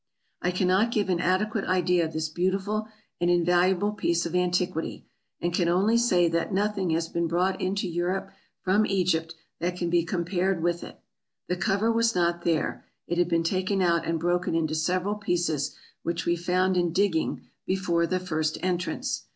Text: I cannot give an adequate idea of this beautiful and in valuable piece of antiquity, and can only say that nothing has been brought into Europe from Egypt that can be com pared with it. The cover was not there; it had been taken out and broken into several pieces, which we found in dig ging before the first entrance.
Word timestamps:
I 0.41 0.49
cannot 0.49 0.89
give 0.91 1.09
an 1.09 1.19
adequate 1.19 1.65
idea 1.65 2.03
of 2.03 2.11
this 2.11 2.27
beautiful 2.27 2.87
and 3.19 3.29
in 3.29 3.45
valuable 3.45 3.91
piece 3.91 4.25
of 4.25 4.33
antiquity, 4.33 5.05
and 5.39 5.53
can 5.53 5.69
only 5.69 5.95
say 5.95 6.27
that 6.27 6.51
nothing 6.51 6.89
has 6.89 7.07
been 7.07 7.27
brought 7.27 7.61
into 7.61 7.87
Europe 7.87 8.31
from 8.63 8.83
Egypt 8.87 9.35
that 9.59 9.75
can 9.75 9.91
be 9.91 10.03
com 10.03 10.25
pared 10.25 10.63
with 10.63 10.83
it. 10.83 10.99
The 11.49 11.55
cover 11.55 11.91
was 11.91 12.15
not 12.15 12.41
there; 12.43 12.83
it 13.05 13.19
had 13.19 13.29
been 13.29 13.43
taken 13.43 13.79
out 13.79 14.07
and 14.07 14.19
broken 14.19 14.55
into 14.55 14.73
several 14.73 15.13
pieces, 15.13 15.75
which 16.01 16.25
we 16.25 16.35
found 16.35 16.77
in 16.77 16.93
dig 16.93 17.13
ging 17.13 17.45
before 17.67 18.07
the 18.07 18.19
first 18.19 18.57
entrance. 18.63 19.25